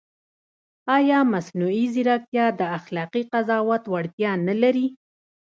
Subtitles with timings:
[0.97, 4.87] ایا مصنوعي ځیرکتیا د اخلاقي قضاوت وړتیا نه لري؟